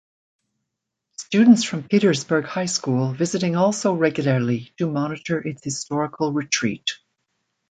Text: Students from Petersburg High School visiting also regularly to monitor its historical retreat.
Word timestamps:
Students 1.17 1.63
from 1.63 1.83
Petersburg 1.83 2.45
High 2.45 2.65
School 2.65 3.13
visiting 3.13 3.55
also 3.55 3.93
regularly 3.93 4.73
to 4.79 4.89
monitor 4.89 5.37
its 5.37 5.63
historical 5.63 6.33
retreat. 6.33 6.89